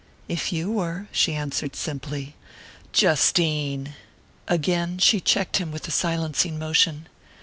"If 0.27 0.51
you 0.51 0.71
were," 0.71 1.05
she 1.11 1.35
answered 1.35 1.75
simply. 1.75 2.33
"Justine!" 2.91 3.93
Again 4.47 4.97
she 4.97 5.19
checked 5.21 5.57
him 5.57 5.71
with 5.71 5.87
a 5.87 5.91
silencing 5.91 6.57
motion. 6.57 7.07